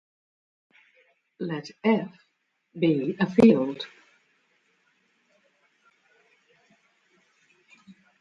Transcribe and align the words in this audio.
Let 1.39 1.69
"F" 1.83 2.09
be 2.73 3.15
a 3.19 3.27
field. 3.29 3.85